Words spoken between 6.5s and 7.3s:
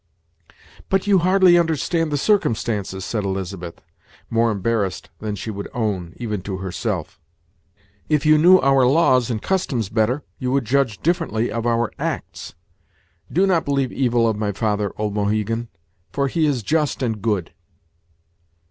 herself.